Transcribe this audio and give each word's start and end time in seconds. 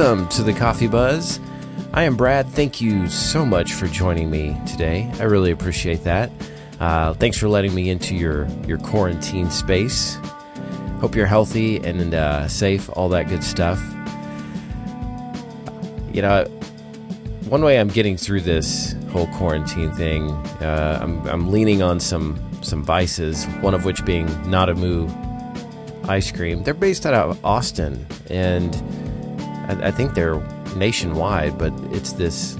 Welcome 0.00 0.28
to 0.28 0.42
the 0.42 0.54
Coffee 0.54 0.86
Buzz. 0.86 1.40
I 1.92 2.04
am 2.04 2.16
Brad. 2.16 2.48
Thank 2.48 2.80
you 2.80 3.06
so 3.10 3.44
much 3.44 3.74
for 3.74 3.86
joining 3.86 4.30
me 4.30 4.58
today. 4.66 5.12
I 5.20 5.24
really 5.24 5.50
appreciate 5.50 6.04
that. 6.04 6.32
Uh, 6.80 7.12
thanks 7.12 7.36
for 7.36 7.50
letting 7.50 7.74
me 7.74 7.90
into 7.90 8.16
your, 8.16 8.48
your 8.66 8.78
quarantine 8.78 9.50
space. 9.50 10.16
Hope 11.00 11.14
you're 11.14 11.26
healthy 11.26 11.76
and 11.84 12.14
uh, 12.14 12.48
safe, 12.48 12.88
all 12.94 13.10
that 13.10 13.28
good 13.28 13.44
stuff. 13.44 13.78
You 16.14 16.22
know, 16.22 16.44
one 17.50 17.62
way 17.62 17.78
I'm 17.78 17.88
getting 17.88 18.16
through 18.16 18.40
this 18.40 18.96
whole 19.10 19.26
quarantine 19.34 19.92
thing, 19.92 20.30
uh, 20.62 20.98
I'm, 21.02 21.26
I'm 21.26 21.50
leaning 21.50 21.82
on 21.82 22.00
some 22.00 22.40
some 22.62 22.82
vices. 22.82 23.44
One 23.60 23.74
of 23.74 23.84
which 23.84 24.02
being 24.06 24.28
NadaMoo 24.46 26.08
ice 26.08 26.32
cream. 26.32 26.62
They're 26.62 26.72
based 26.72 27.04
out 27.04 27.12
of 27.12 27.44
Austin, 27.44 28.06
and 28.30 28.74
I, 29.70 29.88
I 29.88 29.90
think 29.90 30.14
they're 30.14 30.40
nationwide. 30.76 31.58
But 31.58 31.72
it's 31.90 32.12
this 32.12 32.58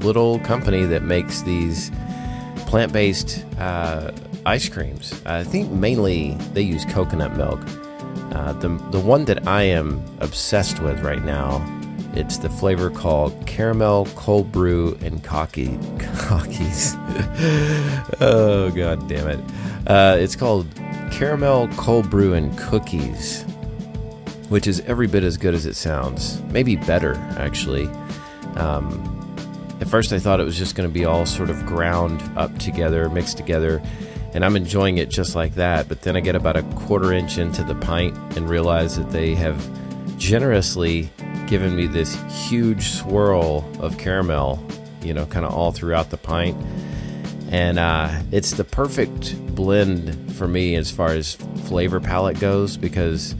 little 0.00 0.38
company 0.40 0.84
that 0.84 1.02
makes 1.02 1.42
these 1.42 1.90
plant-based 2.66 3.44
uh, 3.58 4.12
ice 4.46 4.68
creams. 4.68 5.20
I 5.26 5.44
think 5.44 5.70
mainly 5.70 6.34
they 6.54 6.62
use 6.62 6.84
coconut 6.86 7.36
milk. 7.36 7.60
Uh, 8.32 8.52
the 8.54 8.68
the 8.90 9.00
one 9.00 9.24
that 9.24 9.46
I 9.46 9.62
am 9.62 10.02
obsessed 10.20 10.80
with 10.80 11.00
right 11.00 11.24
now 11.24 11.60
it's 12.14 12.38
the 12.38 12.48
flavor 12.48 12.90
called 12.90 13.46
caramel 13.46 14.06
cold 14.16 14.50
brew 14.50 14.98
and 15.00 15.22
cocky 15.22 15.68
cockies. 15.98 16.96
oh 18.20 18.70
god 18.70 19.08
damn 19.08 19.28
it! 19.28 19.40
Uh, 19.86 20.16
it's 20.18 20.34
called 20.34 20.66
caramel 21.12 21.68
cold 21.76 22.10
brew 22.10 22.34
and 22.34 22.56
cookies, 22.58 23.44
which 24.50 24.66
is 24.66 24.80
every 24.80 25.06
bit 25.06 25.24
as 25.24 25.38
good 25.38 25.54
as 25.54 25.64
it 25.64 25.74
sounds. 25.74 26.42
Maybe 26.42 26.76
better 26.76 27.14
actually. 27.38 27.86
Um, 28.56 29.16
at 29.80 29.88
first, 29.88 30.12
I 30.12 30.18
thought 30.18 30.40
it 30.40 30.44
was 30.44 30.58
just 30.58 30.74
going 30.74 30.88
to 30.88 30.92
be 30.92 31.06
all 31.06 31.24
sort 31.24 31.48
of 31.48 31.64
ground 31.64 32.22
up 32.36 32.56
together, 32.58 33.08
mixed 33.08 33.38
together, 33.38 33.80
and 34.34 34.44
I'm 34.44 34.54
enjoying 34.54 34.98
it 34.98 35.08
just 35.08 35.34
like 35.34 35.54
that. 35.54 35.88
But 35.88 36.02
then 36.02 36.16
I 36.16 36.20
get 36.20 36.34
about 36.34 36.56
a 36.56 36.62
quarter 36.74 37.12
inch 37.14 37.38
into 37.38 37.64
the 37.64 37.74
pint 37.76 38.14
and 38.36 38.50
realize 38.50 38.96
that 38.96 39.10
they 39.10 39.34
have 39.36 39.58
generously 40.18 41.10
given 41.46 41.74
me 41.74 41.86
this 41.86 42.14
huge 42.48 42.90
swirl 42.90 43.64
of 43.80 43.96
caramel, 43.96 44.62
you 45.00 45.14
know, 45.14 45.24
kind 45.26 45.46
of 45.46 45.54
all 45.54 45.72
throughout 45.72 46.10
the 46.10 46.18
pint. 46.18 46.56
And 47.50 47.78
uh, 47.78 48.20
it's 48.30 48.52
the 48.52 48.64
perfect 48.64 49.54
blend 49.54 50.34
for 50.36 50.46
me 50.46 50.74
as 50.74 50.90
far 50.90 51.08
as 51.08 51.36
flavor 51.64 52.00
palette 52.00 52.38
goes 52.38 52.76
because 52.76 53.34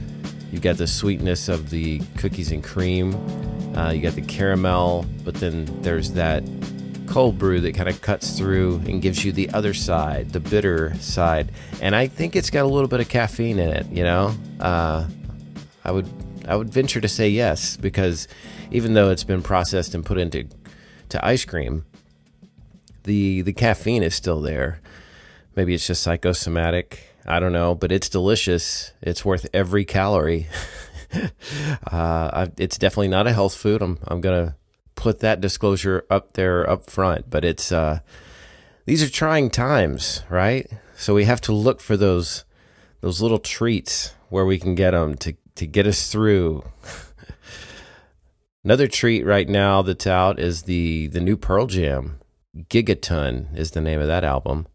you've 0.51 0.61
got 0.61 0.77
the 0.77 0.87
sweetness 0.87 1.49
of 1.49 1.69
the 1.69 1.99
cookies 2.17 2.51
and 2.51 2.63
cream, 2.63 3.15
uh, 3.75 3.91
you 3.91 4.01
got 4.01 4.13
the 4.13 4.21
caramel, 4.21 5.05
but 5.23 5.35
then 5.35 5.65
there's 5.81 6.11
that 6.11 6.43
cold 7.07 7.37
brew 7.37 7.59
that 7.59 7.75
kind 7.75 7.89
of 7.89 8.01
cuts 8.01 8.37
through 8.37 8.81
and 8.85 9.01
gives 9.01 9.25
you 9.25 9.31
the 9.31 9.49
other 9.51 9.73
side, 9.73 10.31
the 10.31 10.39
bitter 10.39 10.95
side. 10.95 11.51
And 11.81 11.95
I 11.95 12.07
think 12.07 12.35
it's 12.35 12.49
got 12.49 12.63
a 12.63 12.67
little 12.67 12.87
bit 12.87 13.01
of 13.01 13.09
caffeine 13.09 13.59
in 13.59 13.69
it, 13.69 13.85
you 13.87 14.03
know? 14.03 14.33
Uh, 14.59 15.07
I 15.83 15.91
would 15.91 16.07
I 16.47 16.55
would 16.55 16.69
venture 16.69 17.01
to 17.01 17.07
say 17.07 17.29
yes, 17.29 17.77
because 17.77 18.27
even 18.71 18.93
though 18.93 19.09
it's 19.09 19.23
been 19.23 19.41
processed 19.41 19.93
and 19.93 20.05
put 20.05 20.17
into 20.17 20.47
to 21.09 21.25
ice 21.25 21.45
cream, 21.45 21.85
the 23.03 23.41
the 23.41 23.53
caffeine 23.53 24.03
is 24.03 24.15
still 24.15 24.41
there. 24.41 24.79
Maybe 25.55 25.73
it's 25.73 25.85
just 25.85 26.01
psychosomatic. 26.01 27.10
I 27.25 27.39
don't 27.39 27.53
know, 27.53 27.75
but 27.75 27.91
it's 27.91 28.09
delicious. 28.09 28.93
It's 29.01 29.23
worth 29.23 29.47
every 29.53 29.85
calorie. 29.85 30.47
uh, 31.91 32.47
it's 32.57 32.77
definitely 32.77 33.09
not 33.09 33.27
a 33.27 33.33
health 33.33 33.55
food. 33.55 33.81
I'm 33.81 33.99
I'm 34.07 34.21
gonna 34.21 34.55
put 34.95 35.19
that 35.19 35.41
disclosure 35.41 36.05
up 36.09 36.33
there 36.33 36.69
up 36.69 36.89
front. 36.89 37.29
But 37.29 37.43
it's 37.43 37.71
uh, 37.71 37.99
these 38.85 39.03
are 39.03 39.09
trying 39.09 39.49
times, 39.49 40.23
right? 40.29 40.69
So 40.95 41.13
we 41.13 41.25
have 41.25 41.41
to 41.41 41.53
look 41.53 41.81
for 41.81 41.97
those 41.97 42.45
those 43.01 43.21
little 43.21 43.39
treats 43.39 44.13
where 44.29 44.45
we 44.45 44.59
can 44.59 44.75
get 44.75 44.91
them 44.91 45.15
to 45.17 45.35
to 45.55 45.67
get 45.67 45.87
us 45.87 46.11
through. 46.11 46.63
Another 48.63 48.87
treat 48.87 49.25
right 49.25 49.49
now 49.49 49.81
that's 49.81 50.05
out 50.05 50.39
is 50.39 50.63
the 50.63 51.07
the 51.07 51.19
new 51.19 51.35
Pearl 51.35 51.67
Jam. 51.67 52.19
Gigaton 52.69 53.55
is 53.57 53.71
the 53.71 53.81
name 53.81 54.01
of 54.01 54.07
that 54.07 54.23
album. 54.23 54.67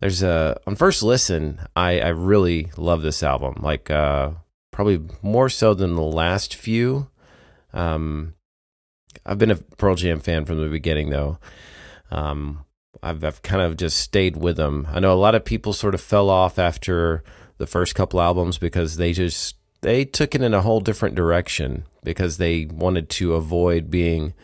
There's 0.00 0.22
a 0.22 0.60
on 0.66 0.76
first 0.76 1.02
listen, 1.02 1.60
I 1.74 2.00
I 2.00 2.08
really 2.08 2.70
love 2.76 3.02
this 3.02 3.22
album. 3.22 3.56
Like 3.60 3.90
uh 3.90 4.30
probably 4.70 5.00
more 5.22 5.48
so 5.48 5.74
than 5.74 5.94
the 5.94 6.02
last 6.02 6.54
few. 6.54 7.08
Um 7.72 8.34
I've 9.26 9.38
been 9.38 9.50
a 9.50 9.56
Pearl 9.56 9.96
Jam 9.96 10.20
fan 10.20 10.44
from 10.44 10.62
the 10.62 10.68
beginning 10.68 11.10
though. 11.10 11.38
Um 12.10 12.64
I've 13.02 13.24
I've 13.24 13.42
kind 13.42 13.62
of 13.62 13.76
just 13.76 13.98
stayed 13.98 14.36
with 14.36 14.56
them. 14.56 14.86
I 14.90 15.00
know 15.00 15.12
a 15.12 15.14
lot 15.14 15.34
of 15.34 15.44
people 15.44 15.72
sort 15.72 15.94
of 15.94 16.00
fell 16.00 16.30
off 16.30 16.58
after 16.58 17.22
the 17.58 17.66
first 17.66 17.94
couple 17.94 18.20
albums 18.20 18.58
because 18.58 18.96
they 18.96 19.12
just 19.12 19.56
they 19.80 20.04
took 20.04 20.34
it 20.34 20.42
in 20.42 20.54
a 20.54 20.62
whole 20.62 20.80
different 20.80 21.14
direction 21.14 21.84
because 22.04 22.36
they 22.36 22.66
wanted 22.66 23.08
to 23.10 23.34
avoid 23.34 23.90
being 23.90 24.34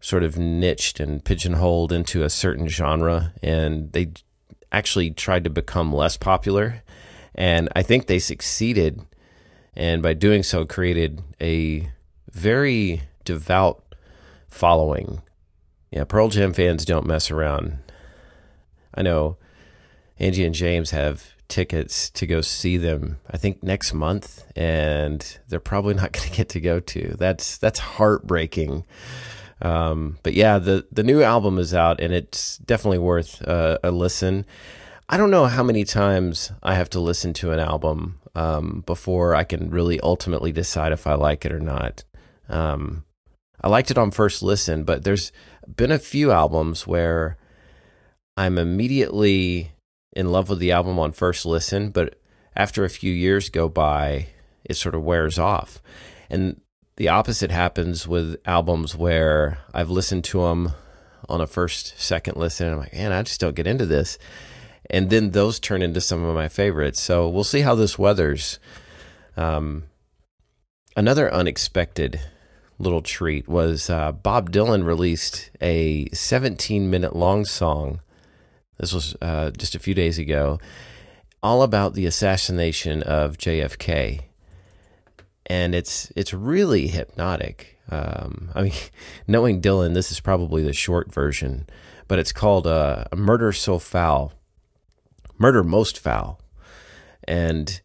sort 0.00 0.22
of 0.22 0.38
niched 0.38 0.98
and 0.98 1.24
pigeonholed 1.24 1.92
into 1.92 2.24
a 2.24 2.30
certain 2.30 2.68
genre 2.68 3.32
and 3.42 3.92
they 3.92 4.12
actually 4.72 5.10
tried 5.10 5.44
to 5.44 5.50
become 5.50 5.92
less 5.92 6.16
popular 6.16 6.82
and 7.34 7.68
I 7.74 7.82
think 7.82 8.06
they 8.06 8.18
succeeded 8.18 9.00
and 9.74 10.02
by 10.02 10.14
doing 10.14 10.42
so 10.42 10.64
created 10.64 11.22
a 11.40 11.90
very 12.30 13.02
devout 13.24 13.82
following. 14.48 15.22
Yeah, 15.90 16.04
Pearl 16.04 16.28
Jam 16.28 16.52
fans 16.52 16.84
don't 16.84 17.06
mess 17.06 17.30
around. 17.30 17.78
I 18.94 19.02
know 19.02 19.36
Angie 20.18 20.44
and 20.44 20.54
James 20.54 20.90
have 20.90 21.34
tickets 21.48 22.10
to 22.10 22.28
go 22.28 22.40
see 22.40 22.76
them 22.76 23.16
I 23.28 23.36
think 23.36 23.60
next 23.60 23.92
month 23.92 24.46
and 24.54 25.38
they're 25.48 25.58
probably 25.58 25.94
not 25.94 26.12
going 26.12 26.28
to 26.28 26.36
get 26.36 26.48
to 26.50 26.60
go 26.60 26.80
to. 26.80 27.16
That's 27.18 27.58
that's 27.58 27.78
heartbreaking. 27.78 28.84
Um, 29.62 30.18
but 30.22 30.34
yeah, 30.34 30.58
the 30.58 30.86
the 30.90 31.02
new 31.02 31.22
album 31.22 31.58
is 31.58 31.74
out 31.74 32.00
and 32.00 32.12
it's 32.12 32.58
definitely 32.58 32.98
worth 32.98 33.46
uh, 33.46 33.78
a 33.82 33.90
listen. 33.90 34.46
I 35.08 35.16
don't 35.16 35.30
know 35.30 35.46
how 35.46 35.62
many 35.62 35.84
times 35.84 36.52
I 36.62 36.74
have 36.74 36.88
to 36.90 37.00
listen 37.00 37.32
to 37.34 37.50
an 37.50 37.58
album 37.58 38.20
um, 38.34 38.84
before 38.86 39.34
I 39.34 39.44
can 39.44 39.70
really 39.70 39.98
ultimately 40.00 40.52
decide 40.52 40.92
if 40.92 41.06
I 41.06 41.14
like 41.14 41.44
it 41.44 41.52
or 41.52 41.60
not. 41.60 42.04
Um, 42.48 43.04
I 43.60 43.68
liked 43.68 43.90
it 43.90 43.98
on 43.98 44.10
first 44.10 44.42
listen, 44.42 44.84
but 44.84 45.04
there's 45.04 45.32
been 45.66 45.90
a 45.90 45.98
few 45.98 46.30
albums 46.30 46.86
where 46.86 47.36
I'm 48.36 48.56
immediately 48.56 49.72
in 50.14 50.32
love 50.32 50.48
with 50.48 50.58
the 50.58 50.72
album 50.72 50.98
on 50.98 51.12
first 51.12 51.44
listen, 51.44 51.90
but 51.90 52.20
after 52.56 52.84
a 52.84 52.90
few 52.90 53.12
years 53.12 53.48
go 53.48 53.68
by, 53.68 54.28
it 54.64 54.74
sort 54.74 54.94
of 54.94 55.02
wears 55.02 55.38
off. 55.38 55.82
And 56.28 56.60
the 57.00 57.08
opposite 57.08 57.50
happens 57.50 58.06
with 58.06 58.36
albums 58.44 58.94
where 58.94 59.56
I've 59.72 59.88
listened 59.88 60.22
to 60.24 60.42
them 60.42 60.74
on 61.30 61.40
a 61.40 61.46
first, 61.46 61.98
second 61.98 62.36
listen. 62.36 62.66
And 62.66 62.74
I'm 62.74 62.80
like, 62.80 62.92
man, 62.92 63.10
I 63.10 63.22
just 63.22 63.40
don't 63.40 63.56
get 63.56 63.66
into 63.66 63.86
this. 63.86 64.18
And 64.90 65.08
then 65.08 65.30
those 65.30 65.58
turn 65.58 65.80
into 65.80 66.02
some 66.02 66.22
of 66.22 66.34
my 66.34 66.46
favorites. 66.48 67.00
So 67.00 67.26
we'll 67.26 67.42
see 67.42 67.62
how 67.62 67.74
this 67.74 67.98
weathers. 67.98 68.58
Um, 69.34 69.84
another 70.94 71.32
unexpected 71.32 72.20
little 72.78 73.00
treat 73.00 73.48
was 73.48 73.88
uh, 73.88 74.12
Bob 74.12 74.52
Dylan 74.52 74.84
released 74.84 75.50
a 75.62 76.06
17 76.10 76.90
minute 76.90 77.16
long 77.16 77.46
song 77.46 78.00
this 78.76 78.92
was 78.92 79.16
uh, 79.22 79.52
just 79.52 79.74
a 79.74 79.78
few 79.78 79.94
days 79.94 80.18
ago, 80.18 80.58
all 81.42 81.62
about 81.62 81.94
the 81.94 82.04
assassination 82.04 83.02
of 83.02 83.38
JFK, 83.38 84.24
and 85.46 85.74
it's 85.74 86.10
it's 86.16 86.32
really 86.32 86.88
hypnotic. 86.88 87.78
Um, 87.90 88.50
I 88.54 88.62
mean, 88.62 88.72
knowing 89.26 89.60
Dylan, 89.60 89.94
this 89.94 90.10
is 90.10 90.20
probably 90.20 90.62
the 90.62 90.72
short 90.72 91.12
version, 91.12 91.66
but 92.08 92.18
it's 92.18 92.32
called 92.32 92.66
uh, 92.66 93.04
"A 93.12 93.16
Murder 93.16 93.52
So 93.52 93.78
Foul," 93.78 94.32
"Murder 95.38 95.64
Most 95.64 95.98
Foul," 95.98 96.40
and 97.24 97.80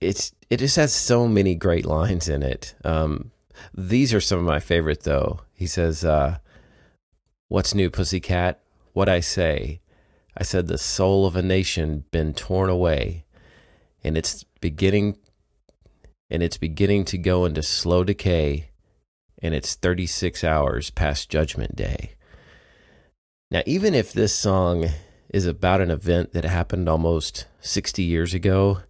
it's 0.00 0.32
it 0.50 0.58
just 0.58 0.76
has 0.76 0.92
so 0.92 1.28
many 1.28 1.54
great 1.54 1.86
lines 1.86 2.28
in 2.28 2.42
it. 2.42 2.74
Um, 2.84 3.30
these 3.74 4.12
are 4.12 4.20
some 4.20 4.38
of 4.38 4.44
my 4.44 4.60
favorite, 4.60 5.02
though. 5.02 5.40
He 5.54 5.66
says, 5.66 6.04
uh, 6.04 6.38
"What's 7.48 7.74
new, 7.74 7.90
pussycat? 7.90 8.62
what 8.92 9.08
I 9.08 9.20
say. 9.20 9.80
I 10.36 10.42
said 10.42 10.66
the 10.66 10.78
soul 10.78 11.26
of 11.26 11.36
a 11.36 11.42
nation 11.42 12.04
been 12.10 12.34
torn 12.34 12.70
away, 12.70 13.24
and 14.02 14.16
it's 14.16 14.44
beginning 14.60 15.18
and 16.32 16.42
it's 16.42 16.56
beginning 16.58 17.04
to 17.04 17.18
go 17.18 17.44
into 17.44 17.62
slow 17.62 18.02
decay, 18.02 18.70
and 19.40 19.54
it's 19.54 19.76
36 19.76 20.42
hours 20.42 20.90
past 20.90 21.30
judgment 21.30 21.76
day. 21.76 22.12
Now, 23.50 23.62
even 23.66 23.94
if 23.94 24.12
this 24.12 24.34
song 24.34 24.88
is 25.28 25.46
about 25.46 25.80
an 25.80 25.90
event 25.90 26.32
that 26.32 26.44
happened 26.44 26.88
almost 26.88 27.46
60 27.60 28.02
years 28.02 28.34
ago, 28.34 28.80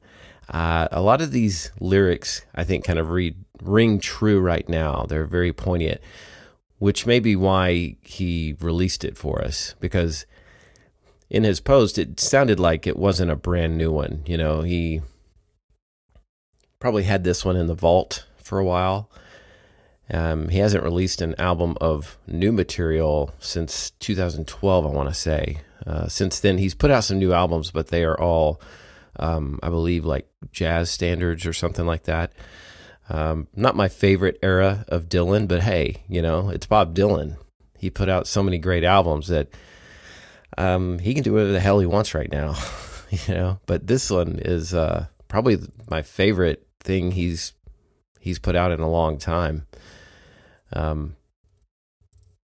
Uh, 0.49 0.89
a 0.91 1.01
lot 1.01 1.23
of 1.23 1.31
these 1.31 1.71
lyrics, 1.81 2.43
I 2.55 2.65
think, 2.65 2.85
kind 2.85 2.99
of 2.99 3.09
ring 3.09 4.01
true 4.01 4.41
right 4.41 4.69
now. 4.69 5.07
They're 5.09 5.25
very 5.25 5.53
poignant, 5.53 6.01
which 6.79 7.07
may 7.07 7.21
be 7.21 7.37
why 7.37 7.97
he 8.03 8.57
released 8.61 9.05
it 9.05 9.17
for 9.17 9.41
us. 9.43 9.75
Because 9.81 10.27
in 11.31 11.45
his 11.45 11.61
post, 11.61 11.97
it 11.97 12.21
sounded 12.21 12.59
like 12.61 12.87
it 12.87 12.99
wasn't 12.99 13.31
a 13.31 13.37
brand 13.37 13.79
new 13.79 13.93
one. 13.93 14.25
You 14.27 14.37
know, 14.37 14.63
he 14.63 15.01
probably 16.83 17.05
had 17.05 17.23
this 17.23 17.45
one 17.45 17.55
in 17.55 17.69
the 17.69 17.77
vault 17.77 18.27
for 18.43 18.59
a 18.59 18.65
while. 18.65 19.09
Um, 20.11 20.49
he 20.49 20.59
hasn't 20.59 20.83
released 20.83 21.23
an 21.23 21.37
album 21.39 21.79
of 21.81 22.19
new 22.27 22.51
material 22.51 23.33
since 23.39 23.93
2012, 24.01 24.85
I 24.85 24.89
want 24.89 25.09
to 25.09 25.15
say. 25.15 25.61
Uh, 25.87 26.09
since 26.09 26.41
then, 26.41 26.59
he's 26.59 26.75
put 26.75 26.91
out 26.91 27.05
some 27.05 27.21
new 27.21 27.33
albums, 27.33 27.71
but 27.71 27.87
they 27.87 28.03
are 28.03 28.21
all, 28.21 28.61
um, 29.15 29.61
I 29.63 29.69
believe, 29.69 30.05
like 30.05 30.27
jazz 30.51 30.91
standards 30.91 31.47
or 31.47 31.53
something 31.53 31.87
like 31.87 32.03
that. 32.03 32.33
Um, 33.09 33.47
not 33.55 33.77
my 33.77 33.87
favorite 33.87 34.41
era 34.43 34.85
of 34.89 35.09
Dylan, 35.09 35.47
but 35.47 35.63
hey, 35.63 36.03
you 36.09 36.21
know, 36.21 36.49
it's 36.49 36.67
Bob 36.67 36.97
Dylan. 36.97 37.37
He 37.79 37.91
put 37.91 38.09
out 38.09 38.27
so 38.27 38.43
many 38.43 38.59
great 38.59 38.83
albums 38.83 39.29
that 39.29 39.47
um, 40.59 40.99
he 40.99 41.15
can 41.15 41.23
do 41.23 41.35
whatever 41.35 41.53
the 41.53 41.61
hell 41.61 41.79
he 41.79 41.87
wants 41.87 42.13
right 42.13 42.31
now, 42.33 42.57
you 43.11 43.35
know. 43.35 43.61
But 43.67 43.87
this 43.87 44.11
one 44.11 44.41
is 44.45 44.75
uh, 44.75 45.07
probably 45.29 45.59
my 45.89 46.03
favorite 46.03 46.67
thing 46.83 47.13
he's 47.13 47.53
he's 48.21 48.39
put 48.39 48.57
out 48.57 48.73
in 48.73 48.81
a 48.81 48.91
long 48.91 49.19
time. 49.19 49.67
Um, 50.73 51.17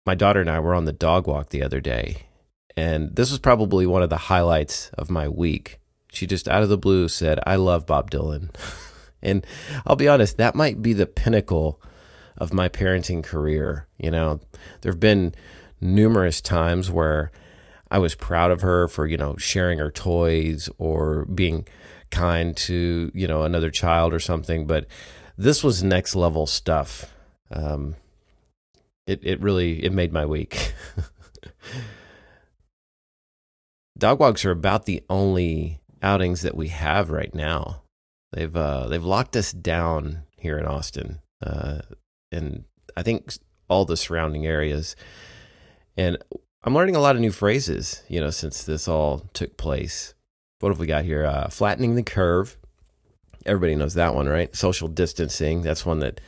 my 0.07 0.15
daughter 0.15 0.41
and 0.41 0.51
I 0.51 0.61
were 0.61 0.75
on 0.75 0.85
the 0.85 0.93
dog 0.93 1.27
walk 1.27 1.51
the 1.51 1.63
other 1.63 1.81
day, 1.81 2.29
and 2.77 3.15
this 3.15 3.31
was 3.31 3.39
probably 3.39 3.87
one 3.87 4.03
of 4.03 4.11
the 4.11 4.17
highlights 4.17 4.91
of 4.95 5.11
my 5.11 5.29
week. 5.29 5.81
She 6.11 6.27
just 6.27 6.49
out 6.49 6.63
of 6.63 6.69
the 6.69 6.79
blue 6.79 7.09
said, 7.09 7.39
I 7.47 7.57
love 7.57 7.87
Bob 7.87 8.11
Dylan. 8.11 8.51
and 9.23 9.47
I'll 9.87 9.97
be 9.97 10.09
honest, 10.09 10.37
that 10.37 10.55
might 10.55 10.81
be 10.81 10.93
the 10.93 11.07
pinnacle 11.07 11.81
of 12.37 12.55
my 12.55 12.69
parenting 12.69 13.23
career. 13.23 13.89
You 13.99 14.11
know, 14.11 14.41
there 14.81 14.93
have 14.93 15.01
been 15.01 15.35
numerous 15.81 16.41
times 16.41 16.91
where 16.91 17.31
I 17.91 17.99
was 17.99 18.15
proud 18.15 18.51
of 18.51 18.61
her 18.63 18.89
for, 18.89 19.07
you 19.07 19.17
know, 19.17 19.37
sharing 19.37 19.79
her 19.79 19.91
toys 19.91 20.69
or 20.79 21.25
being 21.27 21.67
kind 22.11 22.57
to, 22.57 23.11
you 23.15 23.27
know, 23.27 23.43
another 23.43 23.71
child 23.71 24.13
or 24.15 24.21
something. 24.21 24.67
But 24.67 24.87
this 25.37 25.63
was 25.63 25.83
next 25.83 26.15
level 26.15 26.47
stuff. 26.47 27.15
Um, 27.51 27.97
it 29.07 29.21
it 29.23 29.41
really 29.41 29.85
it 29.85 29.93
made 29.93 30.13
my 30.13 30.27
week. 30.27 30.75
Dog 33.99 34.21
walks 34.21 34.45
are 34.45 34.51
about 34.53 34.85
the 34.85 35.03
only 35.11 35.81
outings 36.03 36.43
that 36.43 36.57
we 36.57 36.69
have 36.69 37.11
right 37.11 37.35
now. 37.35 37.83
They've 38.33 38.55
uh, 38.55 38.87
they've 38.89 39.05
locked 39.05 39.37
us 39.37 39.53
down 39.53 40.25
here 40.37 40.59
in 40.59 40.67
Austin, 40.67 41.21
uh, 41.45 41.81
and 42.31 42.65
I 42.97 43.03
think 43.03 43.33
all 43.69 43.85
the 43.85 43.97
surrounding 43.97 44.47
areas. 44.47 44.95
And 45.97 46.19
I'm 46.63 46.75
learning 46.75 46.97
a 46.97 47.01
lot 47.01 47.17
of 47.17 47.21
new 47.21 47.33
phrases, 47.33 48.03
you 48.09 48.21
know, 48.21 48.31
since 48.31 48.63
this 48.63 48.87
all 48.87 49.29
took 49.33 49.57
place. 49.57 50.15
What 50.61 50.71
have 50.71 50.81
we 50.81 50.87
got 50.87 51.05
here? 51.05 51.25
Uh, 51.25 51.49
flattening 51.49 51.95
the 51.95 52.03
curve. 52.03 52.57
Everybody 53.47 53.77
knows 53.77 53.95
that 53.95 54.15
one, 54.15 54.29
right? 54.29 54.55
Social 54.57 54.89
distancing. 54.89 55.63
That's 55.63 55.87
one 55.87 56.01
that 56.01 56.21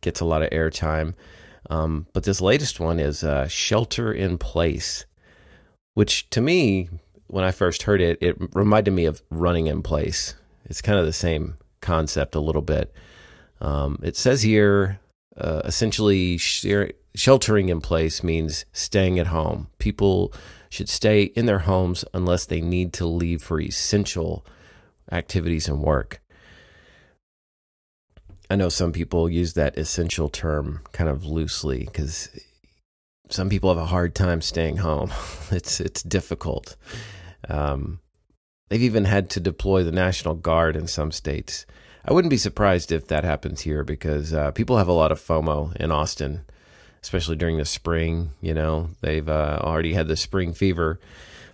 gets 0.00 0.20
a 0.20 0.24
lot 0.24 0.42
of 0.42 0.50
airtime. 0.50 1.14
Um, 1.70 2.06
but 2.12 2.24
this 2.24 2.40
latest 2.40 2.80
one 2.80 2.98
is 2.98 3.22
uh, 3.22 3.46
shelter 3.46 4.12
in 4.12 4.38
place, 4.38 5.04
which 5.94 6.28
to 6.30 6.40
me, 6.40 6.88
when 7.28 7.44
I 7.44 7.50
first 7.50 7.84
heard 7.84 8.00
it, 8.00 8.18
it 8.20 8.36
reminded 8.54 8.92
me 8.92 9.04
of 9.04 9.22
running 9.30 9.66
in 9.66 9.82
place. 9.82 10.34
It's 10.64 10.82
kind 10.82 10.98
of 10.98 11.06
the 11.06 11.12
same 11.12 11.58
concept 11.80 12.34
a 12.34 12.40
little 12.40 12.62
bit. 12.62 12.92
Um, 13.60 13.98
it 14.02 14.16
says 14.16 14.42
here 14.42 14.98
uh, 15.36 15.62
essentially 15.64 16.38
sheltering 17.18 17.68
in 17.68 17.80
place 17.80 18.22
means 18.22 18.64
staying 18.72 19.18
at 19.18 19.28
home. 19.28 19.68
People 19.78 20.32
should 20.70 20.88
stay 20.88 21.24
in 21.24 21.46
their 21.46 21.60
homes 21.60 22.04
unless 22.12 22.44
they 22.46 22.60
need 22.60 22.92
to 22.94 23.06
leave 23.06 23.42
for 23.42 23.60
essential 23.60 24.44
activities 25.10 25.68
and 25.68 25.82
work. 25.82 26.20
I 28.50 28.56
know 28.56 28.68
some 28.68 28.92
people 28.92 29.28
use 29.28 29.54
that 29.54 29.76
essential 29.76 30.28
term 30.28 30.80
kind 30.92 31.10
of 31.10 31.26
loosely 31.26 31.84
because 31.84 32.30
some 33.28 33.48
people 33.48 33.68
have 33.68 33.82
a 33.82 33.86
hard 33.86 34.14
time 34.14 34.40
staying 34.40 34.78
home. 34.78 35.10
it's 35.50 35.80
it's 35.80 36.02
difficult. 36.02 36.76
Um, 37.48 38.00
they've 38.68 38.82
even 38.82 39.04
had 39.04 39.28
to 39.30 39.40
deploy 39.40 39.82
the 39.82 39.92
National 39.92 40.34
Guard 40.34 40.76
in 40.76 40.86
some 40.86 41.12
states. 41.12 41.66
I 42.04 42.12
wouldn't 42.12 42.30
be 42.30 42.38
surprised 42.38 42.90
if 42.90 43.06
that 43.08 43.24
happens 43.24 43.62
here 43.62 43.84
because 43.84 44.32
uh, 44.32 44.50
people 44.52 44.78
have 44.78 44.88
a 44.88 44.92
lot 44.92 45.12
of 45.12 45.20
FOMO 45.20 45.76
in 45.76 45.90
Austin, 45.90 46.44
especially 47.02 47.36
during 47.36 47.58
the 47.58 47.64
spring. 47.64 48.30
You 48.40 48.54
know, 48.54 48.90
they've 49.00 49.28
uh, 49.28 49.60
already 49.62 49.94
had 49.94 50.08
the 50.08 50.16
spring 50.16 50.52
fever, 50.52 50.98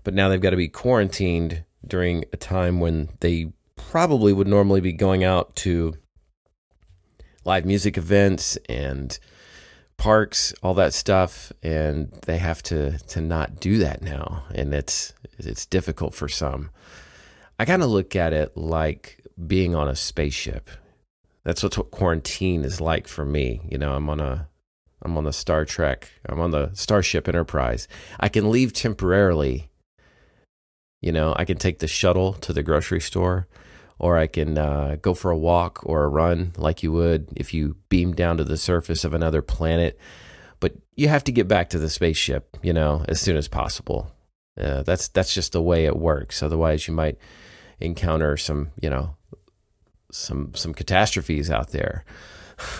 but 0.03 0.15
now 0.15 0.29
they've 0.29 0.41
got 0.41 0.51
to 0.51 0.57
be 0.57 0.69
quarantined 0.69 1.65
during 1.87 2.25
a 2.33 2.37
time 2.37 2.81
when 2.81 3.11
they 3.21 3.53
probably 3.77 4.33
would 4.33 4.49
normally 4.49 4.81
be 4.81 4.93
going 4.93 5.25
out 5.25 5.55
to 5.57 5.95
live 7.45 7.65
music 7.65 7.97
events 7.97 8.57
and 8.69 9.19
parks, 9.97 10.53
all 10.63 10.75
that 10.75 10.95
stuff, 10.95 11.53
and 11.63 12.11
they 12.27 12.39
have 12.39 12.63
to 12.65 12.99
to 12.99 13.21
not 13.21 13.61
do 13.61 13.79
that 13.79 14.03
now, 14.03 14.45
and 14.55 14.75
it's 14.75 15.13
it's 15.39 15.67
difficult 15.67 16.15
for 16.15 16.29
some. 16.29 16.71
I 17.59 17.65
kind 17.65 17.83
of 17.83 17.91
look 17.91 18.17
at 18.17 18.33
it 18.33 18.57
like 18.57 19.25
being 19.47 19.75
on 19.75 19.89
a 19.89 19.95
spaceship. 19.95 20.71
That's 21.45 21.63
what 21.63 21.91
quarantine 21.91 22.65
is 22.65 22.81
like 22.81 23.07
for 23.07 23.25
me. 23.25 23.61
You 23.69 23.79
know, 23.79 23.95
I'm 23.95 24.09
on 24.09 24.21
a 24.21 24.49
I'm 25.05 25.17
on 25.19 25.25
the 25.25 25.33
Star 25.33 25.65
Trek. 25.65 26.11
I'm 26.27 26.41
on 26.41 26.51
the 26.51 26.71
Starship 26.75 27.29
Enterprise. 27.29 27.87
I 28.19 28.29
can 28.29 28.51
leave 28.51 28.73
temporarily. 28.73 29.71
You 31.03 31.13
know, 31.13 31.35
I 31.37 31.45
can 31.45 31.59
take 31.59 31.81
the 31.81 31.87
shuttle 31.87 32.33
to 32.35 32.53
the 32.53 32.63
grocery 32.63 33.01
store 33.01 33.47
or 33.99 34.17
I 34.17 34.27
can 34.27 34.59
uh, 34.59 34.97
go 35.01 35.15
for 35.15 35.31
a 35.31 35.37
walk 35.37 35.81
or 35.85 36.05
a 36.05 36.09
run 36.09 36.53
like 36.57 36.83
you 36.83 36.93
would 36.93 37.29
if 37.37 37.53
you 37.53 37.77
beam 37.89 38.15
down 38.15 38.39
to 38.39 38.45
the 38.45 38.57
surface 38.57 39.05
of 39.05 39.15
another 39.15 39.43
planet. 39.43 39.99
But 40.61 40.75
you 40.97 41.09
have 41.09 41.25
to 41.25 41.33
get 41.33 41.47
back 41.47 41.69
to 41.71 41.79
the 41.79 41.91
spaceship, 41.91 42.57
you 42.63 42.73
know, 42.73 43.05
as 43.09 43.21
soon 43.21 43.37
as 43.37 43.49
possible. 43.49 44.11
Uh, 44.59 44.83
that's 44.83 45.09
that's 45.09 45.35
just 45.35 45.53
the 45.53 45.63
way 45.63 45.85
it 45.85 45.97
works. 45.97 46.43
Otherwise, 46.43 46.89
you 46.89 46.95
might 46.95 47.19
encounter 47.81 48.37
some, 48.37 48.71
you 48.81 48.89
know, 48.89 49.17
some 50.11 50.55
some 50.55 50.73
catastrophes 50.73 51.51
out 51.51 51.71
there. 51.71 52.05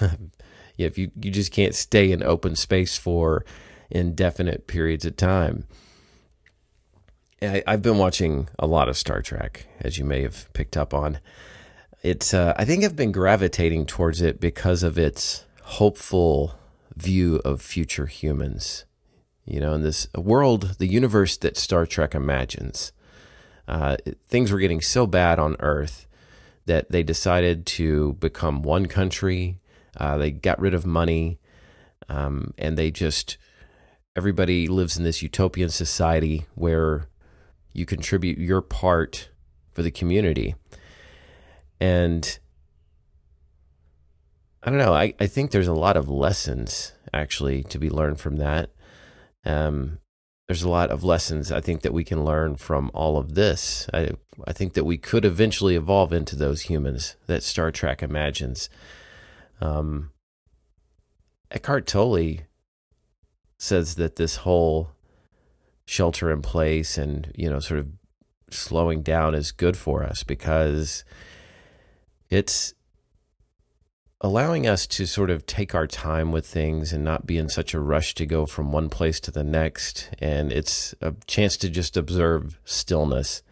if 0.79 0.99
you 0.99 1.11
you 1.21 1.31
just 1.31 1.53
can't 1.53 1.75
stay 1.75 2.11
in 2.11 2.23
open 2.23 2.57
space 2.57 2.97
for 2.97 3.45
indefinite 3.91 4.67
periods 4.67 5.05
of 5.05 5.17
time. 5.17 5.67
I, 7.43 7.63
have 7.67 7.83
been 7.83 7.99
watching 7.99 8.49
a 8.59 8.67
lot 8.67 8.89
of 8.89 8.97
Star 8.97 9.21
Trek, 9.21 9.67
as 9.81 9.99
you 9.99 10.05
may 10.05 10.23
have 10.23 10.51
picked 10.55 10.77
up 10.77 10.95
on. 10.95 11.19
It's 12.03 12.35
uh, 12.35 12.55
I 12.57 12.65
think 12.65 12.85
I've 12.85 12.97
been 12.97 13.13
gravitating 13.13 13.87
towards 13.87 14.21
it 14.21 14.41
because 14.41 14.83
of 14.83 14.99
its 14.99 15.45
hopeful 15.63 16.55
view 16.97 17.41
of 17.45 17.63
future 17.63 18.07
humans. 18.07 18.85
You 19.45 19.61
know, 19.61 19.75
in 19.75 19.83
this 19.83 20.07
world, 20.17 20.77
the 20.79 20.87
universe 20.87 21.37
that 21.39 21.57
Star 21.57 21.87
Trek 21.87 22.15
imagines, 22.15 22.93
uh, 23.69 23.97
things 24.27 24.51
were 24.51 24.59
getting 24.59 24.81
so 24.81 25.07
bad 25.07 25.39
on 25.39 25.57
Earth 25.61 26.07
that 26.67 26.91
they 26.91 27.03
decided 27.03 27.67
to 27.67 28.15
become 28.15 28.63
one 28.63 28.87
country. 28.87 29.59
Uh, 29.97 30.17
they 30.19 30.31
got 30.31 30.61
rid 30.61 30.75
of 30.75 30.87
money, 30.87 31.39
um, 32.09 32.53
and 32.59 32.77
they 32.77 32.91
just 32.91 33.37
everybody 34.17 34.69
lives 34.69 34.97
in 34.97 35.05
this 35.05 35.23
utopian 35.23 35.69
society 35.69 36.47
where 36.55 37.09
you 37.73 37.85
contribute 37.85 38.39
your 38.39 38.61
part 38.61 39.31
for 39.73 39.83
the 39.83 39.91
community. 39.91 40.55
And 41.81 42.39
I 44.63 44.71
don't 44.71 44.79
know, 44.79 44.95
I, 44.95 45.15
I 45.21 45.27
think 45.27 45.51
there's 45.51 45.69
a 45.69 45.75
lot 45.75 45.97
of 45.97 46.09
lessons 46.09 46.93
actually 47.13 47.65
to 47.65 47.79
be 47.79 47.91
learned 47.91 48.21
from 48.21 48.37
that. 48.37 48.71
Um, 49.45 49.99
there's 50.47 50.63
a 50.63 50.69
lot 50.69 50.91
of 50.91 51.03
lessons 51.03 51.51
I 51.51 51.61
think 51.61 51.83
that 51.83 51.93
we 51.93 52.05
can 52.05 52.25
learn 52.25 52.57
from 52.57 52.91
all 52.95 53.17
of 53.19 53.35
this. 53.35 53.89
I, 53.93 54.11
I 54.47 54.53
think 54.53 54.75
that 54.75 54.85
we 54.85 54.99
could 54.99 55.25
eventually 55.25 55.75
evolve 55.75 56.13
into 56.13 56.37
those 56.37 56.63
humans 56.63 57.17
that 57.27 57.43
Star 57.43 57.71
Trek 57.71 58.03
imagines. 58.03 58.69
Um, 59.61 60.11
Eckhart 61.51 61.87
Tolle 61.87 62.39
says 63.59 63.95
that 63.95 64.17
this 64.17 64.37
whole 64.37 64.91
shelter 65.87 66.31
in 66.31 66.43
place 66.43 66.97
and 66.97 67.31
you 67.35 67.49
know 67.49 67.61
sort 67.61 67.81
of 67.81 67.89
slowing 68.51 69.03
down 69.03 69.35
is 69.35 69.53
good 69.53 69.77
for 69.77 70.03
us 70.03 70.23
because 70.23 71.05
it's 72.31 72.75
allowing 74.21 74.67
us 74.67 74.87
to 74.87 75.07
sort 75.07 75.29
of 75.29 75.45
take 75.45 75.75
our 75.75 75.87
time 75.87 76.33
with 76.33 76.47
things 76.47 76.93
and 76.93 77.05
not 77.05 77.27
be 77.27 77.37
in 77.37 77.49
such 77.49 77.75
a 77.75 77.81
rush 77.81 78.15
to 78.15 78.25
go 78.25 78.47
from 78.47 78.73
one 78.73 78.89
place 78.89 79.21
to 79.21 79.31
the 79.31 79.45
next. 79.45 80.09
And 80.19 80.51
it's 80.51 80.95
a 81.03 81.15
chance 81.27 81.59
to 81.59 81.69
just 81.69 81.97
observe 81.97 82.59
stillness. 82.65 83.43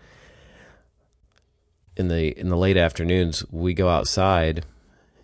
In 1.94 2.08
the 2.08 2.36
in 2.38 2.48
the 2.48 2.56
late 2.56 2.78
afternoons, 2.78 3.44
we 3.50 3.74
go 3.74 3.90
outside, 3.90 4.64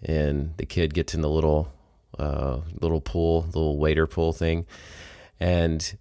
and 0.02 0.54
the 0.56 0.66
kid 0.66 0.94
gets 0.94 1.14
in 1.14 1.20
the 1.20 1.30
little 1.30 1.72
uh, 2.18 2.60
little 2.80 3.00
pool, 3.00 3.42
little 3.46 3.78
wader 3.78 4.06
pool 4.06 4.32
thing, 4.32 4.66
and 5.38 5.96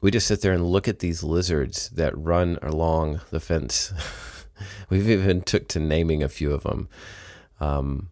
we 0.00 0.10
just 0.10 0.26
sit 0.26 0.40
there 0.40 0.52
and 0.52 0.64
look 0.66 0.88
at 0.88 1.00
these 1.00 1.22
lizards 1.22 1.88
that 1.90 2.16
run 2.16 2.58
along 2.62 3.20
the 3.30 3.40
fence. 3.40 3.92
We've 4.90 5.08
even 5.08 5.42
took 5.42 5.68
to 5.68 5.80
naming 5.80 6.22
a 6.22 6.28
few 6.28 6.52
of 6.52 6.62
them. 6.62 6.88
Um, 7.60 8.10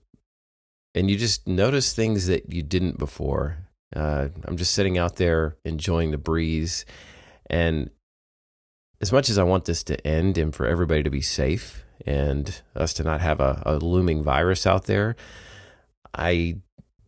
and 0.95 1.11
you 1.11 1.17
just 1.17 1.47
notice 1.47 1.93
things 1.93 2.27
that 2.27 2.53
you 2.53 2.63
didn't 2.63 2.99
before. 2.99 3.59
Uh, 3.95 4.29
I'm 4.45 4.57
just 4.57 4.75
sitting 4.75 4.99
out 4.99 5.17
there 5.17 5.57
enjoying 5.65 6.11
the 6.11 6.19
breeze. 6.19 6.85
And 7.49 7.91
as 9.01 9.13
much 9.13 9.29
as 9.29 9.39
I 9.39 9.43
want 9.43 9.67
this 9.67 9.83
to 9.85 10.07
end 10.07 10.39
and 10.39 10.55
for 10.55 10.67
everybody 10.67 11.03
to 11.03 11.11
be 11.11 11.21
safe 11.21 11.84
and 12.07 12.63
us 12.75 12.93
to 12.95 13.05
not 13.05 13.21
have 13.21 13.41
a, 13.41 13.63
a 13.65 13.77
looming 13.77 14.23
virus 14.23 14.67
out 14.67 14.85
there, 14.85 15.17
I 16.15 16.57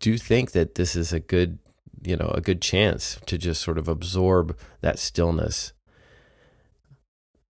do 0.01 0.19
think 0.19 0.53
that 0.53 0.75
this 0.75 0.97
is 0.97 1.13
a 1.13 1.21
good, 1.21 1.59
you 2.03 2.17
know, 2.17 2.31
a 2.35 2.41
good 2.41 2.61
chance 2.61 3.19
to 3.27 3.39
just 3.39 3.63
sort 3.63 3.79
of 3.79 3.89
absorb 3.89 4.57
that 4.81 4.99
stillness. 4.99 5.73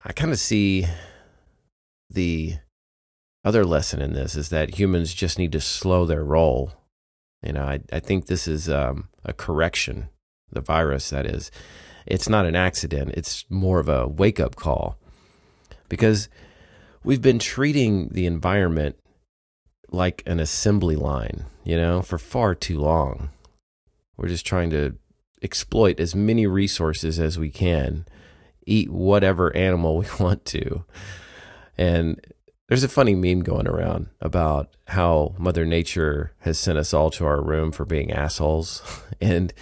I 0.03 0.13
kind 0.13 0.31
of 0.31 0.39
see 0.39 0.87
the 2.09 2.55
other 3.43 3.65
lesson 3.65 4.01
in 4.01 4.13
this 4.13 4.35
is 4.35 4.49
that 4.49 4.75
humans 4.75 5.13
just 5.13 5.39
need 5.39 5.51
to 5.51 5.61
slow 5.61 6.05
their 6.05 6.23
roll. 6.23 6.73
You 7.43 7.53
know, 7.53 7.63
I, 7.63 7.79
I 7.91 7.99
think 7.99 8.25
this 8.25 8.47
is 8.47 8.69
um, 8.69 9.09
a 9.25 9.33
correction, 9.33 10.09
the 10.51 10.61
virus, 10.61 11.09
that 11.09 11.25
is. 11.25 11.51
It's 12.05 12.29
not 12.29 12.45
an 12.45 12.55
accident, 12.55 13.11
it's 13.15 13.45
more 13.49 13.79
of 13.79 13.89
a 13.89 14.07
wake 14.07 14.39
up 14.39 14.55
call. 14.55 14.97
Because 15.89 16.29
we've 17.03 17.21
been 17.21 17.39
treating 17.39 18.09
the 18.09 18.25
environment 18.25 18.97
like 19.89 20.23
an 20.25 20.39
assembly 20.39 20.95
line, 20.95 21.45
you 21.63 21.75
know, 21.75 22.01
for 22.01 22.17
far 22.17 22.55
too 22.55 22.79
long. 22.79 23.29
We're 24.17 24.29
just 24.29 24.45
trying 24.45 24.69
to 24.71 24.95
exploit 25.41 25.99
as 25.99 26.15
many 26.15 26.47
resources 26.47 27.19
as 27.19 27.37
we 27.37 27.49
can, 27.49 28.05
eat 28.65 28.89
whatever 28.89 29.55
animal 29.55 29.97
we 29.99 30.05
want 30.19 30.45
to. 30.45 30.85
And 31.77 32.21
there's 32.67 32.83
a 32.83 32.89
funny 32.89 33.15
meme 33.15 33.41
going 33.41 33.67
around 33.67 34.07
about 34.21 34.69
how 34.87 35.35
Mother 35.37 35.65
Nature 35.65 36.33
has 36.39 36.57
sent 36.57 36.77
us 36.77 36.93
all 36.93 37.09
to 37.11 37.25
our 37.25 37.41
room 37.41 37.71
for 37.71 37.85
being 37.85 38.11
assholes. 38.11 38.81
And 39.23 39.53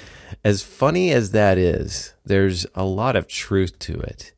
as 0.41 0.61
funny 0.61 1.11
as 1.11 1.31
that 1.31 1.57
is, 1.57 2.13
there's 2.23 2.65
a 2.75 2.85
lot 2.85 3.17
of 3.17 3.27
truth 3.27 3.77
to 3.79 3.99
it. 3.99 4.31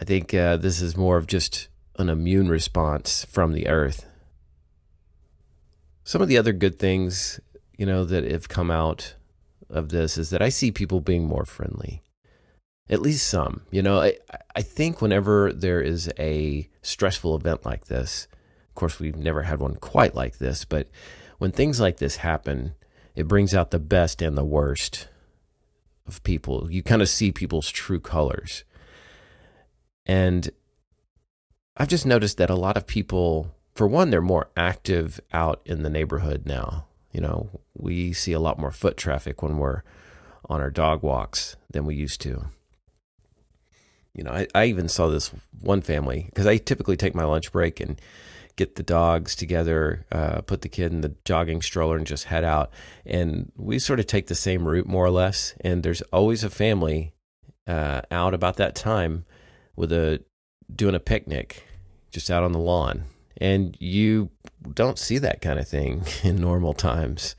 I 0.00 0.04
think 0.04 0.32
uh, 0.32 0.56
this 0.56 0.80
is 0.80 0.96
more 0.96 1.16
of 1.16 1.26
just 1.26 1.68
an 1.98 2.08
immune 2.08 2.48
response 2.48 3.24
from 3.24 3.52
the 3.52 3.68
earth. 3.68 4.06
Some 6.04 6.22
of 6.22 6.28
the 6.28 6.38
other 6.38 6.52
good 6.52 6.78
things, 6.78 7.40
you 7.76 7.84
know, 7.84 8.04
that 8.04 8.24
have 8.24 8.48
come 8.48 8.70
out 8.70 9.14
of 9.68 9.90
this 9.90 10.16
is 10.16 10.30
that 10.30 10.40
I 10.40 10.48
see 10.48 10.70
people 10.70 11.00
being 11.00 11.24
more 11.26 11.44
friendly 11.44 12.02
at 12.90 13.02
least 13.02 13.28
some. 13.28 13.62
You 13.70 13.82
know, 13.82 14.00
I, 14.00 14.14
I 14.54 14.62
think 14.62 15.00
whenever 15.00 15.52
there 15.52 15.80
is 15.80 16.10
a 16.18 16.68
stressful 16.82 17.36
event 17.36 17.64
like 17.64 17.86
this, 17.86 18.26
of 18.68 18.74
course, 18.74 18.98
we've 18.98 19.16
never 19.16 19.42
had 19.42 19.60
one 19.60 19.76
quite 19.76 20.14
like 20.14 20.38
this, 20.38 20.64
but 20.64 20.88
when 21.38 21.52
things 21.52 21.80
like 21.80 21.98
this 21.98 22.16
happen, 22.16 22.74
it 23.14 23.28
brings 23.28 23.54
out 23.54 23.70
the 23.70 23.78
best 23.78 24.22
and 24.22 24.36
the 24.36 24.44
worst 24.44 25.08
of 26.06 26.22
people. 26.22 26.70
You 26.70 26.82
kind 26.82 27.02
of 27.02 27.08
see 27.08 27.32
people's 27.32 27.70
true 27.70 28.00
colors. 28.00 28.64
And 30.08 30.50
I've 31.76 31.88
just 31.88 32.06
noticed 32.06 32.38
that 32.38 32.50
a 32.50 32.56
lot 32.56 32.76
of 32.76 32.86
people, 32.86 33.54
for 33.74 33.86
one, 33.86 34.10
they're 34.10 34.20
more 34.20 34.50
active 34.56 35.20
out 35.32 35.60
in 35.64 35.82
the 35.82 35.90
neighborhood 35.90 36.44
now. 36.46 36.86
You 37.12 37.20
know, 37.20 37.50
we 37.74 38.12
see 38.12 38.32
a 38.32 38.40
lot 38.40 38.58
more 38.58 38.72
foot 38.72 38.96
traffic 38.96 39.42
when 39.42 39.58
we're 39.58 39.82
on 40.48 40.60
our 40.60 40.70
dog 40.70 41.02
walks 41.02 41.56
than 41.70 41.84
we 41.84 41.94
used 41.94 42.20
to 42.22 42.46
you 44.18 44.24
know, 44.24 44.32
I, 44.32 44.48
I 44.52 44.64
even 44.64 44.88
saw 44.88 45.08
this 45.08 45.30
one 45.60 45.80
family 45.80 46.24
because 46.26 46.46
I 46.46 46.56
typically 46.56 46.96
take 46.96 47.14
my 47.14 47.22
lunch 47.22 47.52
break 47.52 47.78
and 47.78 48.00
get 48.56 48.74
the 48.74 48.82
dogs 48.82 49.36
together, 49.36 50.04
uh, 50.10 50.40
put 50.40 50.62
the 50.62 50.68
kid 50.68 50.90
in 50.92 51.02
the 51.02 51.14
jogging 51.24 51.62
stroller, 51.62 51.96
and 51.96 52.04
just 52.04 52.24
head 52.24 52.42
out. 52.42 52.72
And 53.06 53.52
we 53.56 53.78
sort 53.78 54.00
of 54.00 54.06
take 54.06 54.26
the 54.26 54.34
same 54.34 54.66
route 54.66 54.88
more 54.88 55.04
or 55.04 55.10
less. 55.10 55.54
And 55.60 55.84
there's 55.84 56.02
always 56.12 56.42
a 56.42 56.50
family 56.50 57.12
uh, 57.68 58.00
out 58.10 58.34
about 58.34 58.56
that 58.56 58.74
time 58.74 59.24
with 59.78 59.92
a 59.92 60.20
doing 60.74 60.96
a 60.96 61.00
picnic 61.00 61.64
just 62.10 62.30
out 62.30 62.42
on 62.42 62.50
the 62.52 62.58
lawn. 62.58 63.04
And 63.40 63.76
you 63.78 64.30
don't 64.74 64.98
see 64.98 65.18
that 65.18 65.40
kind 65.40 65.60
of 65.60 65.68
thing 65.68 66.04
in 66.24 66.36
normal 66.36 66.74
times. 66.74 67.36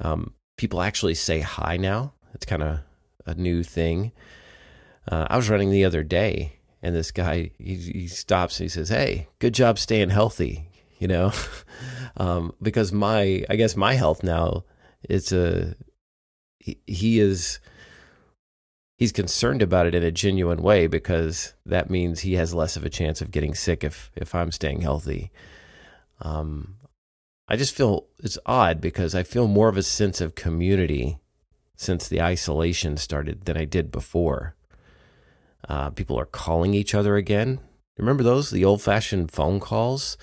Um, 0.00 0.32
people 0.56 0.80
actually 0.80 1.14
say 1.14 1.40
hi 1.40 1.76
now. 1.76 2.14
It's 2.32 2.46
kind 2.46 2.62
of 2.62 2.80
a 3.26 3.34
new 3.34 3.62
thing. 3.62 4.12
Uh, 5.10 5.26
I 5.28 5.36
was 5.36 5.50
running 5.50 5.70
the 5.70 5.84
other 5.84 6.02
day, 6.02 6.54
and 6.82 6.94
this 6.94 7.10
guy 7.10 7.50
he, 7.58 7.74
he 7.74 8.06
stops 8.06 8.58
and 8.58 8.64
he 8.64 8.68
says, 8.68 8.88
"Hey, 8.88 9.28
good 9.38 9.54
job 9.54 9.78
staying 9.78 10.10
healthy." 10.10 10.70
You 10.98 11.08
know, 11.08 11.32
um, 12.16 12.54
because 12.62 12.92
my 12.92 13.44
I 13.50 13.56
guess 13.56 13.76
my 13.76 13.94
health 13.94 14.22
now 14.22 14.64
it's 15.02 15.32
a 15.32 15.74
he, 16.58 16.78
he 16.86 17.20
is 17.20 17.60
he's 18.98 19.12
concerned 19.12 19.62
about 19.62 19.86
it 19.86 19.94
in 19.94 20.02
a 20.02 20.10
genuine 20.10 20.60
way 20.60 20.86
because 20.86 21.54
that 21.64 21.88
means 21.88 22.20
he 22.20 22.34
has 22.34 22.52
less 22.52 22.76
of 22.76 22.84
a 22.84 22.90
chance 22.90 23.22
of 23.22 23.30
getting 23.30 23.54
sick 23.54 23.82
if 23.82 24.10
if 24.14 24.34
I'm 24.34 24.52
staying 24.52 24.82
healthy. 24.82 25.30
Um, 26.20 26.74
I 27.48 27.56
just 27.56 27.74
feel 27.74 28.08
it's 28.18 28.38
odd 28.44 28.80
because 28.80 29.14
I 29.14 29.22
feel 29.22 29.46
more 29.46 29.68
of 29.68 29.76
a 29.76 29.82
sense 29.82 30.20
of 30.20 30.34
community 30.34 31.18
since 31.76 32.08
the 32.08 32.20
isolation 32.20 32.96
started 32.96 33.44
than 33.44 33.56
I 33.56 33.64
did 33.64 33.90
before. 33.90 34.56
Uh, 35.66 35.90
people 35.90 36.18
are 36.18 36.26
calling 36.26 36.74
each 36.74 36.94
other 36.94 37.16
again. 37.16 37.60
Remember 37.96 38.22
those, 38.22 38.50
the 38.50 38.64
old 38.64 38.82
fashioned 38.82 39.30
phone 39.30 39.60
calls? 39.60 40.18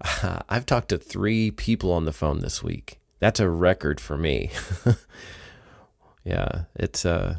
I've 0.48 0.66
talked 0.66 0.88
to 0.90 0.98
three 0.98 1.50
people 1.50 1.92
on 1.92 2.04
the 2.04 2.12
phone 2.12 2.40
this 2.40 2.62
week. 2.62 3.00
That's 3.18 3.40
a 3.40 3.48
record 3.48 4.00
for 4.00 4.16
me. 4.16 4.50
yeah, 6.24 6.62
it's 6.74 7.04
uh, 7.04 7.38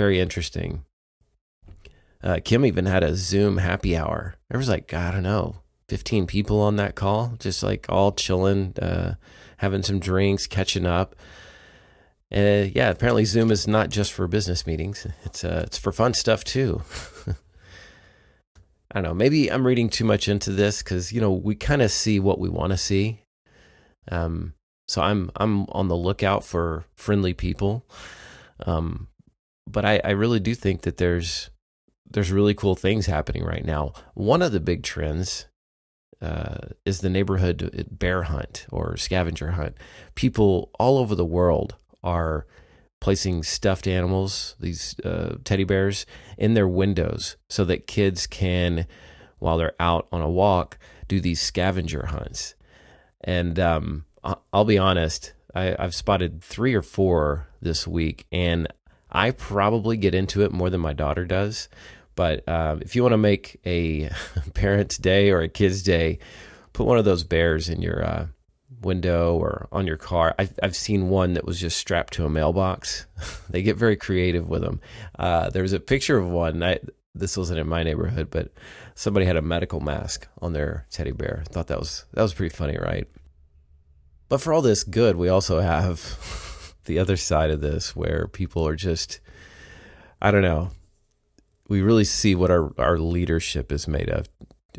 very 0.00 0.18
interesting. 0.18 0.82
Uh, 2.22 2.40
Kim 2.42 2.64
even 2.64 2.86
had 2.86 3.02
a 3.02 3.14
Zoom 3.14 3.58
happy 3.58 3.94
hour. 3.94 4.34
There 4.48 4.56
was 4.56 4.70
like, 4.70 4.94
I 4.94 5.10
don't 5.10 5.22
know, 5.22 5.56
15 5.90 6.26
people 6.26 6.58
on 6.62 6.76
that 6.76 6.94
call, 6.94 7.34
just 7.38 7.62
like 7.62 7.84
all 7.90 8.10
chilling, 8.12 8.72
uh, 8.80 9.16
having 9.58 9.82
some 9.82 10.00
drinks, 10.00 10.46
catching 10.46 10.86
up. 10.86 11.14
Uh, 12.34 12.64
yeah, 12.74 12.88
apparently 12.88 13.26
Zoom 13.26 13.50
is 13.50 13.68
not 13.68 13.90
just 13.90 14.10
for 14.14 14.26
business 14.26 14.66
meetings. 14.66 15.06
It's 15.24 15.44
uh, 15.44 15.64
it's 15.66 15.76
for 15.76 15.92
fun 15.92 16.14
stuff 16.14 16.44
too. 16.44 16.80
I 17.26 17.34
don't 18.94 19.02
know. 19.02 19.14
Maybe 19.14 19.52
I'm 19.52 19.66
reading 19.66 19.90
too 19.90 20.06
much 20.06 20.28
into 20.28 20.50
this 20.50 20.82
because 20.82 21.12
you 21.12 21.20
know 21.20 21.30
we 21.30 21.56
kind 21.56 21.82
of 21.82 21.90
see 21.90 22.18
what 22.18 22.38
we 22.38 22.48
want 22.48 22.70
to 22.70 22.78
see. 22.78 23.24
Um, 24.10 24.54
so 24.88 25.02
I'm 25.02 25.30
I'm 25.36 25.66
on 25.66 25.88
the 25.88 25.96
lookout 25.96 26.42
for 26.42 26.86
friendly 26.94 27.34
people. 27.34 27.84
Um, 28.64 29.08
but 29.66 29.84
I, 29.84 30.00
I 30.04 30.10
really 30.10 30.40
do 30.40 30.54
think 30.54 30.82
that 30.82 30.96
there's 30.96 31.50
there's 32.12 32.32
really 32.32 32.54
cool 32.54 32.74
things 32.74 33.06
happening 33.06 33.44
right 33.44 33.64
now. 33.64 33.92
One 34.14 34.42
of 34.42 34.50
the 34.52 34.60
big 34.60 34.82
trends 34.82 35.46
uh, 36.20 36.58
is 36.84 37.00
the 37.00 37.08
neighborhood 37.10 37.86
bear 37.90 38.24
hunt 38.24 38.66
or 38.70 38.96
scavenger 38.96 39.52
hunt. 39.52 39.76
People 40.16 40.70
all 40.78 40.98
over 40.98 41.14
the 41.14 41.24
world 41.24 41.76
are 42.02 42.46
placing 43.00 43.42
stuffed 43.42 43.86
animals, 43.86 44.56
these 44.60 44.98
uh, 45.00 45.36
teddy 45.44 45.64
bears, 45.64 46.04
in 46.36 46.54
their 46.54 46.68
windows 46.68 47.36
so 47.48 47.64
that 47.64 47.86
kids 47.86 48.26
can, 48.26 48.86
while 49.38 49.56
they're 49.56 49.74
out 49.80 50.06
on 50.12 50.20
a 50.20 50.28
walk, 50.28 50.78
do 51.08 51.20
these 51.20 51.40
scavenger 51.40 52.06
hunts. 52.06 52.54
And 53.22 53.58
um, 53.58 54.04
I'll 54.52 54.64
be 54.64 54.78
honest, 54.78 55.32
I, 55.54 55.74
I've 55.78 55.94
spotted 55.94 56.42
three 56.42 56.74
or 56.74 56.82
four 56.82 57.48
this 57.62 57.86
week, 57.86 58.26
and 58.30 58.68
I 59.10 59.30
probably 59.32 59.96
get 59.96 60.14
into 60.14 60.42
it 60.42 60.52
more 60.52 60.70
than 60.70 60.80
my 60.80 60.92
daughter 60.92 61.24
does. 61.24 61.68
But 62.14 62.46
uh, 62.48 62.76
if 62.80 62.94
you 62.94 63.02
want 63.02 63.12
to 63.12 63.18
make 63.18 63.60
a 63.64 64.10
parent's 64.54 64.98
day 64.98 65.30
or 65.30 65.40
a 65.40 65.48
kid's 65.48 65.82
day, 65.82 66.18
put 66.72 66.86
one 66.86 66.98
of 66.98 67.04
those 67.04 67.24
bears 67.24 67.68
in 67.68 67.82
your 67.82 68.04
uh, 68.04 68.26
window 68.80 69.36
or 69.36 69.68
on 69.72 69.86
your 69.86 69.96
car. 69.96 70.34
I've, 70.38 70.58
I've 70.62 70.76
seen 70.76 71.08
one 71.08 71.34
that 71.34 71.44
was 71.44 71.60
just 71.60 71.78
strapped 71.78 72.12
to 72.14 72.24
a 72.24 72.30
mailbox. 72.30 73.06
they 73.50 73.62
get 73.62 73.76
very 73.76 73.96
creative 73.96 74.48
with 74.48 74.62
them. 74.62 74.80
Uh, 75.18 75.50
there 75.50 75.62
was 75.62 75.72
a 75.72 75.80
picture 75.80 76.18
of 76.18 76.28
one. 76.28 76.62
I, 76.62 76.78
this 77.14 77.36
wasn't 77.36 77.60
in 77.60 77.68
my 77.68 77.82
neighborhood, 77.82 78.28
but 78.30 78.52
somebody 78.94 79.26
had 79.26 79.36
a 79.36 79.42
medical 79.42 79.80
mask 79.80 80.28
on 80.40 80.52
their 80.52 80.86
teddy 80.90 81.12
bear. 81.12 81.44
Thought 81.48 81.66
that 81.68 81.78
was 81.78 82.04
that 82.12 82.22
was 82.22 82.34
pretty 82.34 82.54
funny, 82.54 82.78
right? 82.78 83.06
But 84.28 84.40
for 84.40 84.52
all 84.52 84.62
this 84.62 84.84
good, 84.84 85.16
we 85.16 85.28
also 85.28 85.60
have 85.60 86.00
the 86.84 86.98
other 86.98 87.16
side 87.16 87.50
of 87.50 87.60
this 87.60 87.94
where 87.96 88.26
people 88.26 88.66
are 88.66 88.76
just, 88.76 89.20
I 90.20 90.30
don't 90.30 90.42
know. 90.42 90.70
we 91.68 91.80
really 91.80 92.04
see 92.04 92.34
what 92.34 92.50
our 92.50 92.72
our 92.78 92.98
leadership 92.98 93.70
is 93.72 93.86
made 93.88 94.10
of 94.10 94.28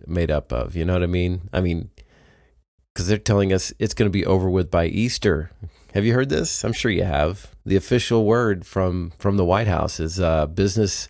made 0.05 0.29
up 0.29 0.51
of. 0.51 0.75
You 0.75 0.85
know 0.85 0.93
what 0.93 1.03
I 1.03 1.07
mean? 1.07 1.49
I 1.53 1.61
mean, 1.61 1.89
because 2.93 3.07
they're 3.07 3.17
telling 3.17 3.53
us 3.53 3.73
it's 3.79 3.93
going 3.93 4.09
to 4.09 4.13
be 4.13 4.25
over 4.25 4.49
with 4.49 4.69
by 4.69 4.85
Easter. 4.87 5.51
Have 5.93 6.05
you 6.05 6.13
heard 6.13 6.29
this? 6.29 6.63
I'm 6.63 6.73
sure 6.73 6.91
you 6.91 7.03
have. 7.05 7.55
The 7.65 7.77
official 7.77 8.25
word 8.25 8.65
from 8.65 9.13
from 9.17 9.37
the 9.37 9.45
White 9.45 9.67
House 9.67 9.99
is 9.99 10.19
uh, 10.19 10.47
business 10.47 11.07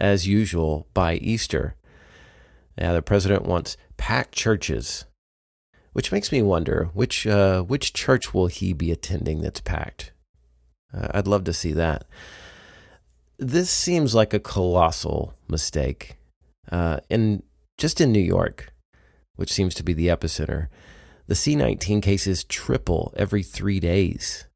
as 0.00 0.26
usual 0.26 0.86
by 0.94 1.16
Easter. 1.16 1.74
Yeah, 2.78 2.92
the 2.94 3.02
president 3.02 3.44
wants 3.44 3.76
packed 3.96 4.34
churches, 4.34 5.04
which 5.92 6.10
makes 6.12 6.32
me 6.32 6.42
wonder 6.42 6.90
which 6.94 7.26
uh, 7.26 7.62
which 7.62 7.92
church 7.92 8.32
will 8.32 8.46
he 8.46 8.72
be 8.72 8.92
attending 8.92 9.42
that's 9.42 9.60
packed. 9.60 10.12
Uh, 10.94 11.08
I'd 11.14 11.26
love 11.26 11.44
to 11.44 11.52
see 11.52 11.72
that. 11.72 12.04
This 13.38 13.70
seems 13.70 14.14
like 14.14 14.32
a 14.32 14.40
colossal 14.40 15.34
mistake, 15.48 16.16
uh, 16.70 17.00
in 17.10 17.42
just 17.76 18.00
in 18.00 18.12
New 18.12 18.20
York, 18.20 18.72
which 19.36 19.52
seems 19.52 19.74
to 19.74 19.82
be 19.82 19.92
the 19.92 20.08
epicenter. 20.08 20.68
The 21.26 21.34
C19 21.34 22.02
cases 22.02 22.44
triple 22.44 23.12
every 23.16 23.42
three 23.42 23.80
days. 23.80 24.46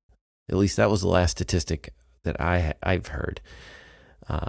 At 0.48 0.56
least 0.56 0.76
that 0.76 0.90
was 0.90 1.00
the 1.00 1.08
last 1.08 1.32
statistic 1.32 1.92
that 2.24 2.40
I 2.40 2.74
I've 2.82 3.08
heard. 3.08 3.40
Uh, 4.28 4.48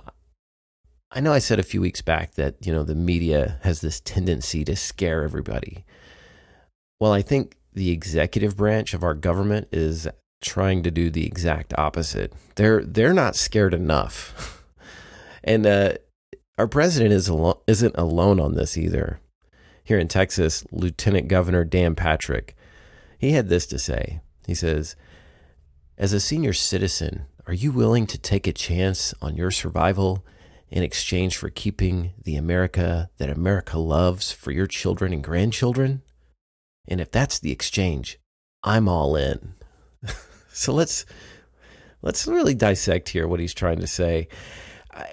I 1.11 1.21
know 1.21 1.33
I 1.33 1.39
said 1.39 1.59
a 1.59 1.63
few 1.63 1.81
weeks 1.81 2.01
back 2.01 2.35
that 2.35 2.65
you 2.65 2.71
know 2.71 2.83
the 2.83 2.95
media 2.95 3.59
has 3.63 3.81
this 3.81 3.99
tendency 3.99 4.63
to 4.65 4.75
scare 4.75 5.23
everybody. 5.23 5.85
Well, 6.99 7.13
I 7.13 7.21
think 7.21 7.55
the 7.73 7.91
executive 7.91 8.57
branch 8.57 8.93
of 8.93 9.03
our 9.03 9.13
government 9.13 9.69
is 9.71 10.07
trying 10.41 10.83
to 10.83 10.91
do 10.91 11.09
the 11.09 11.25
exact 11.25 11.73
opposite. 11.77 12.33
They're 12.55 12.83
they're 12.83 13.13
not 13.13 13.35
scared 13.35 13.73
enough, 13.73 14.63
and 15.43 15.65
uh, 15.65 15.93
our 16.57 16.67
president 16.67 17.13
is 17.13 17.29
alo- 17.29 17.61
isn't 17.67 17.95
alone 17.97 18.39
on 18.39 18.55
this 18.55 18.77
either. 18.77 19.19
Here 19.83 19.99
in 19.99 20.07
Texas, 20.07 20.63
Lieutenant 20.71 21.27
Governor 21.27 21.63
Dan 21.63 21.95
Patrick, 21.95 22.55
he 23.17 23.31
had 23.31 23.49
this 23.49 23.65
to 23.67 23.79
say. 23.79 24.21
He 24.45 24.53
says, 24.53 24.95
"As 25.97 26.13
a 26.13 26.19
senior 26.19 26.53
citizen, 26.53 27.25
are 27.47 27.53
you 27.53 27.71
willing 27.71 28.07
to 28.07 28.17
take 28.17 28.47
a 28.47 28.53
chance 28.53 29.13
on 29.21 29.35
your 29.35 29.51
survival?" 29.51 30.25
in 30.71 30.83
exchange 30.83 31.35
for 31.35 31.49
keeping 31.49 32.13
the 32.23 32.35
America 32.35 33.09
that 33.17 33.29
America 33.29 33.77
loves 33.79 34.31
for 34.31 34.51
your 34.51 34.67
children 34.67 35.11
and 35.13 35.23
grandchildren? 35.23 36.03
And 36.87 37.01
if 37.01 37.11
that's 37.11 37.39
the 37.39 37.51
exchange, 37.51 38.19
I'm 38.63 38.87
all 38.87 39.15
in. 39.15 39.55
So 40.59 40.73
let's 40.73 41.05
let's 42.01 42.27
really 42.27 42.55
dissect 42.55 43.09
here 43.09 43.27
what 43.27 43.39
he's 43.39 43.53
trying 43.53 43.79
to 43.79 43.87
say. 43.87 44.27
I, 44.93 45.07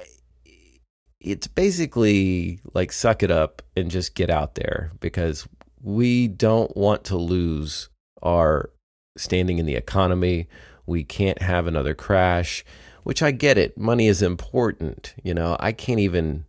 it's 1.20 1.46
basically 1.46 2.60
like 2.74 2.92
suck 2.92 3.22
it 3.22 3.30
up 3.30 3.62
and 3.76 3.90
just 3.90 4.14
get 4.14 4.30
out 4.30 4.54
there 4.54 4.92
because 5.00 5.48
we 5.82 6.28
don't 6.28 6.76
want 6.76 7.04
to 7.04 7.16
lose 7.16 7.88
our 8.22 8.70
standing 9.16 9.58
in 9.58 9.66
the 9.66 9.74
economy. 9.74 10.48
We 10.86 11.02
can't 11.04 11.42
have 11.42 11.66
another 11.66 11.94
crash 11.94 12.64
which 13.06 13.22
I 13.22 13.30
get 13.30 13.56
it. 13.56 13.78
Money 13.78 14.08
is 14.08 14.20
important. 14.20 15.14
You 15.22 15.32
know, 15.32 15.56
I 15.60 15.70
can't 15.70 16.00
even, 16.00 16.44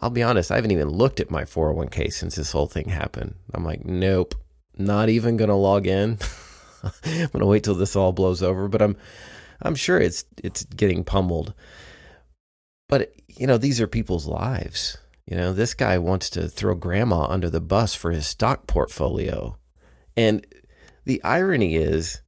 I'll 0.00 0.10
be 0.10 0.22
honest, 0.22 0.52
I 0.52 0.54
haven't 0.54 0.70
even 0.70 0.90
looked 0.90 1.18
at 1.18 1.28
my 1.28 1.42
401k 1.42 2.12
since 2.12 2.36
this 2.36 2.52
whole 2.52 2.68
thing 2.68 2.90
happened. 2.90 3.34
I'm 3.52 3.64
like, 3.64 3.84
nope, 3.84 4.36
not 4.76 5.08
even 5.08 5.36
going 5.36 5.50
to 5.50 5.56
log 5.56 5.88
in. 5.88 6.18
I'm 6.82 7.28
to 7.40 7.46
wait 7.46 7.64
till 7.64 7.74
this 7.74 7.96
all 7.96 8.12
blows 8.12 8.42
over, 8.42 8.68
but 8.68 8.82
I'm, 8.82 8.96
I'm 9.62 9.74
sure 9.74 9.98
it's, 9.98 10.24
it's 10.42 10.64
getting 10.64 11.04
pummeled. 11.04 11.54
But, 12.88 13.12
you 13.28 13.46
know, 13.46 13.58
these 13.58 13.80
are 13.80 13.86
people's 13.86 14.26
lives. 14.26 14.98
You 15.26 15.36
know, 15.36 15.52
this 15.52 15.74
guy 15.74 15.98
wants 15.98 16.30
to 16.30 16.48
throw 16.48 16.74
grandma 16.74 17.26
under 17.26 17.50
the 17.50 17.60
bus 17.60 17.94
for 17.94 18.12
his 18.12 18.26
stock 18.26 18.66
portfolio. 18.66 19.58
And 20.16 20.46
the 21.04 21.22
irony 21.22 21.76
is, 21.76 22.22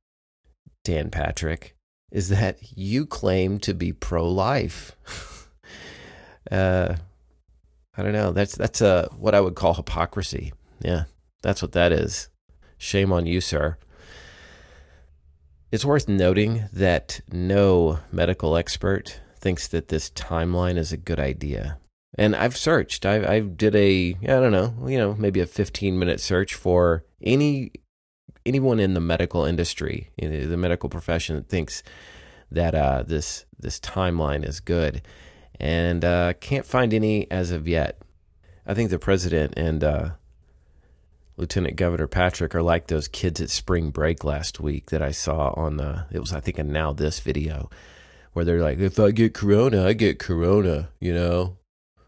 Dan 0.85 1.11
Patrick, 1.11 1.77
is 2.11 2.29
that 2.29 2.59
you 2.77 3.07
claim 3.07 3.59
to 3.61 3.73
be 3.73 3.93
pro-life. 3.93 4.97
uh, 6.51 6.97
I 7.97 8.03
don't 8.03 8.13
know. 8.13 8.33
That's 8.33 8.55
that's 8.57 8.81
a 8.81 9.09
what 9.17 9.35
I 9.35 9.41
would 9.41 9.55
call 9.55 9.75
hypocrisy. 9.75 10.53
Yeah, 10.81 11.05
that's 11.43 11.63
what 11.63 11.73
that 11.73 11.93
is. 11.93 12.29
Shame 12.79 13.13
on 13.13 13.27
you, 13.27 13.41
sir. 13.41 13.77
It's 15.73 15.85
worth 15.85 16.09
noting 16.09 16.65
that 16.73 17.21
no 17.31 18.01
medical 18.11 18.57
expert 18.57 19.21
thinks 19.37 19.69
that 19.69 19.87
this 19.87 20.11
timeline 20.11 20.77
is 20.77 20.93
a 20.93 20.97
good 20.97 21.21
idea. 21.21 21.79
And 22.19 22.35
I've 22.35 22.57
searched. 22.57 23.07
I, 23.07 23.37
I 23.37 23.41
did 23.41 23.77
a 23.77 24.17
I 24.21 24.27
don't 24.27 24.51
know, 24.51 24.75
you 24.89 24.99
know, 24.99 25.15
maybe 25.15 25.39
a 25.39 25.47
15 25.47 25.97
minute 25.97 26.21
search 26.21 26.55
for 26.55 27.05
any 27.23 27.71
anyone 28.45 28.81
in 28.81 28.95
the 28.95 29.01
medical 29.01 29.45
industry, 29.45 30.11
in 30.19 30.51
the 30.51 30.57
medical 30.57 30.89
profession, 30.89 31.37
that 31.37 31.49
thinks 31.49 31.85
that 32.51 32.75
uh, 32.75 33.05
this 33.05 33.47
this 33.57 33.79
timeline 33.79 34.45
is 34.45 34.59
good, 34.59 35.03
and 35.61 36.05
uh, 36.05 36.33
can't 36.41 36.67
find 36.67 36.93
any 36.93 37.31
as 37.31 37.53
of 37.53 37.69
yet. 37.69 38.03
I 38.67 38.75
think 38.75 38.91
the 38.91 38.99
president 38.99 39.55
and 39.57 39.85
uh, 39.85 40.11
Lieutenant 41.41 41.77
Governor 41.77 42.07
Patrick 42.07 42.55
are 42.55 42.63
like 42.63 42.89
those 42.89 43.09
kids 43.09 43.41
at 43.41 43.49
spring 43.49 43.89
break 43.89 44.25
last 44.25 44.61
week 44.61 44.91
that 44.91 45.01
I 45.01 45.11
saw 45.11 45.55
on 45.57 45.79
the. 45.79 46.05
It 46.13 46.21
was 46.21 46.35
I 46.35 46.41
think 46.41 46.59
a 46.59 46.63
NowThis 46.63 47.23
video, 47.23 47.71
where 48.35 48.45
they're 48.45 48.61
like, 48.61 48.79
if 48.79 49.01
I 49.01 49.11
get 49.11 49.33
corona, 49.33 49.87
I 49.87 49.95
get 49.95 50.19
corona. 50.19 50.91
You 51.01 51.15
know. 51.15 51.57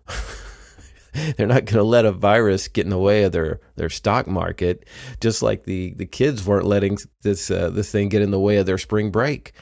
they're 1.36 1.46
not 1.46 1.64
going 1.64 1.78
to 1.78 1.82
let 1.82 2.04
a 2.04 2.12
virus 2.12 2.68
get 2.68 2.84
in 2.84 2.90
the 2.90 2.98
way 2.98 3.22
of 3.22 3.32
their, 3.32 3.60
their 3.76 3.88
stock 3.88 4.26
market, 4.26 4.86
just 5.20 5.42
like 5.42 5.64
the, 5.64 5.92
the 5.94 6.06
kids 6.06 6.46
weren't 6.46 6.66
letting 6.66 6.98
this 7.22 7.50
uh, 7.50 7.70
this 7.70 7.90
thing 7.90 8.10
get 8.10 8.22
in 8.22 8.32
the 8.32 8.40
way 8.40 8.58
of 8.58 8.66
their 8.66 8.78
spring 8.78 9.10
break. 9.10 9.52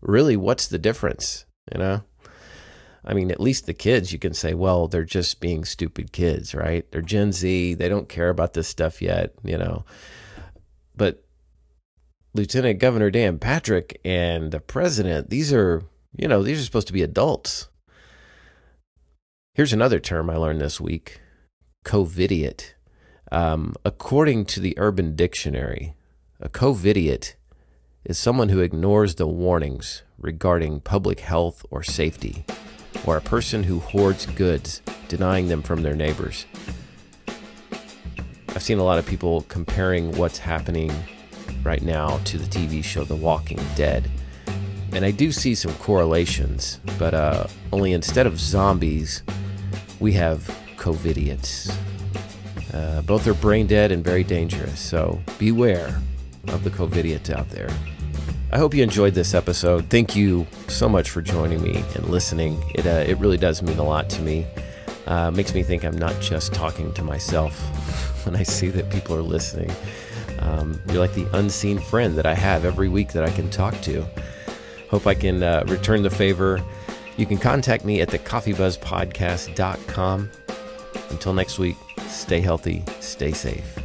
Really, 0.00 0.36
what's 0.36 0.66
the 0.66 0.78
difference? 0.78 1.46
You 1.72 1.78
know, 1.78 2.02
I 3.04 3.14
mean, 3.14 3.30
at 3.30 3.40
least 3.40 3.66
the 3.66 3.74
kids, 3.74 4.12
you 4.12 4.18
can 4.18 4.34
say, 4.34 4.54
well, 4.54 4.88
they're 4.88 5.04
just 5.04 5.40
being 5.40 5.64
stupid 5.64 6.12
kids, 6.12 6.54
right? 6.54 6.90
They're 6.90 7.02
Gen 7.02 7.32
Z. 7.32 7.74
They 7.74 7.88
don't 7.88 8.08
care 8.08 8.30
about 8.30 8.54
this 8.54 8.68
stuff 8.68 9.02
yet, 9.02 9.34
you 9.42 9.58
know. 9.58 9.84
But 10.96 11.24
Lieutenant 12.32 12.78
Governor 12.78 13.10
Dan 13.10 13.38
Patrick 13.38 14.00
and 14.04 14.50
the 14.50 14.60
president, 14.60 15.30
these 15.30 15.52
are, 15.52 15.82
you 16.16 16.26
know, 16.26 16.42
these 16.42 16.60
are 16.60 16.64
supposed 16.64 16.86
to 16.86 16.92
be 16.92 17.02
adults. 17.02 17.68
Here's 19.54 19.72
another 19.72 20.00
term 20.00 20.30
I 20.30 20.36
learned 20.36 20.60
this 20.60 20.80
week 20.80 21.20
covidiot. 21.84 22.74
Um, 23.30 23.74
according 23.84 24.46
to 24.46 24.60
the 24.60 24.74
Urban 24.78 25.14
Dictionary, 25.14 25.94
a 26.40 26.48
covidiot 26.48 27.34
is 28.04 28.18
someone 28.18 28.48
who 28.48 28.60
ignores 28.60 29.14
the 29.14 29.26
warnings 29.26 30.02
regarding 30.18 30.80
public 30.80 31.20
health 31.20 31.64
or 31.70 31.82
safety, 31.82 32.44
or 33.06 33.16
a 33.16 33.20
person 33.20 33.62
who 33.62 33.80
hoards 33.80 34.26
goods, 34.26 34.82
denying 35.08 35.48
them 35.48 35.62
from 35.62 35.82
their 35.82 35.94
neighbors. 35.94 36.46
I've 38.48 38.62
seen 38.62 38.78
a 38.78 38.84
lot 38.84 38.98
of 38.98 39.06
people 39.06 39.42
comparing 39.48 40.16
what's 40.16 40.38
happening 40.38 40.92
right 41.64 41.82
now 41.82 42.18
to 42.24 42.38
the 42.38 42.46
TV 42.46 42.84
show 42.84 43.04
The 43.04 43.16
Walking 43.16 43.60
Dead. 43.74 44.10
And 44.92 45.04
I 45.04 45.10
do 45.10 45.32
see 45.32 45.54
some 45.56 45.74
correlations, 45.74 46.78
but 46.98 47.14
uh, 47.14 47.48
only 47.72 47.92
instead 47.92 48.26
of 48.26 48.38
zombies, 48.38 49.24
we 49.98 50.12
have 50.12 50.40
covidiots. 50.76 51.74
Uh, 52.72 53.02
both 53.02 53.26
are 53.26 53.34
brain 53.34 53.66
dead 53.66 53.90
and 53.90 54.04
very 54.04 54.22
dangerous, 54.22 54.78
so 54.78 55.20
beware 55.38 56.00
of 56.48 56.62
the 56.62 56.70
covidiots 56.70 57.30
out 57.30 57.48
there. 57.50 57.70
I 58.54 58.58
hope 58.58 58.72
you 58.72 58.82
enjoyed 58.82 59.14
this 59.14 59.34
episode. 59.34 59.90
Thank 59.90 60.16
you 60.16 60.46
so 60.68 60.88
much 60.88 61.10
for 61.10 61.20
joining 61.20 61.60
me 61.60 61.84
and 61.94 62.08
listening. 62.08 62.62
It, 62.74 62.86
uh, 62.86 63.04
it 63.06 63.18
really 63.18 63.36
does 63.36 63.60
mean 63.60 63.78
a 63.78 63.84
lot 63.84 64.08
to 64.10 64.22
me. 64.22 64.46
Uh, 65.06 65.30
makes 65.30 65.52
me 65.52 65.62
think 65.62 65.84
I'm 65.84 65.98
not 65.98 66.18
just 66.20 66.54
talking 66.54 66.92
to 66.94 67.02
myself 67.02 67.58
when 68.24 68.36
I 68.36 68.44
see 68.44 68.68
that 68.68 68.88
people 68.90 69.14
are 69.16 69.22
listening. 69.22 69.70
Um, 70.38 70.80
you're 70.86 71.00
like 71.00 71.14
the 71.14 71.28
unseen 71.36 71.78
friend 71.78 72.16
that 72.16 72.24
I 72.24 72.34
have 72.34 72.64
every 72.64 72.88
week 72.88 73.12
that 73.12 73.24
I 73.24 73.30
can 73.30 73.50
talk 73.50 73.78
to. 73.82 74.06
Hope 74.88 75.06
I 75.06 75.14
can 75.14 75.42
uh, 75.42 75.64
return 75.66 76.02
the 76.02 76.10
favor 76.10 76.64
you 77.16 77.26
can 77.26 77.38
contact 77.38 77.84
me 77.84 78.00
at 78.00 78.08
the 78.08 78.18
coffeebuzzpodcast.com. 78.18 80.30
Until 81.10 81.32
next 81.32 81.58
week, 81.58 81.76
stay 82.08 82.40
healthy, 82.40 82.82
stay 83.00 83.32
safe. 83.32 83.83